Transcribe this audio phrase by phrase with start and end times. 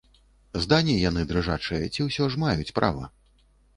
[0.61, 3.05] Здані яны дрыжачыя ці ўсё ж маюць права?